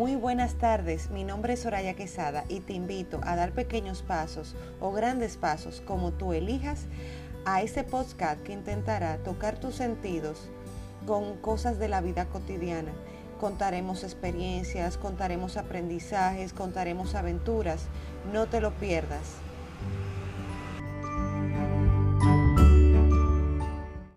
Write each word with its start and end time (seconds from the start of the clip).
Muy 0.00 0.16
buenas 0.16 0.54
tardes, 0.54 1.10
mi 1.10 1.24
nombre 1.24 1.52
es 1.52 1.60
Soraya 1.60 1.92
Quesada 1.92 2.46
y 2.48 2.60
te 2.60 2.72
invito 2.72 3.20
a 3.22 3.36
dar 3.36 3.52
pequeños 3.52 4.00
pasos 4.00 4.56
o 4.80 4.92
grandes 4.92 5.36
pasos 5.36 5.82
como 5.82 6.10
tú 6.10 6.32
elijas 6.32 6.86
a 7.44 7.60
este 7.60 7.84
podcast 7.84 8.42
que 8.42 8.54
intentará 8.54 9.18
tocar 9.18 9.60
tus 9.60 9.74
sentidos 9.74 10.48
con 11.06 11.36
cosas 11.36 11.78
de 11.78 11.88
la 11.88 12.00
vida 12.00 12.24
cotidiana. 12.24 12.92
Contaremos 13.38 14.02
experiencias, 14.02 14.96
contaremos 14.96 15.58
aprendizajes, 15.58 16.54
contaremos 16.54 17.14
aventuras. 17.14 17.88
No 18.32 18.46
te 18.46 18.62
lo 18.62 18.70
pierdas. 18.70 19.34